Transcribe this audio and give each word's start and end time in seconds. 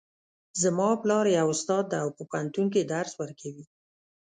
زما 0.61 0.89
پلار 1.01 1.25
یو 1.37 1.47
استاد 1.53 1.83
ده 1.91 1.97
او 2.03 2.09
په 2.17 2.23
پوهنتون 2.29 2.65
کې 2.73 2.89
درس 2.93 3.13
ورکوي 3.21 3.65